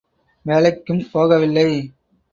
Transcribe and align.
வேலைக்கும் 0.45 1.03
போக 1.11 1.37
வில்லை. 1.37 1.67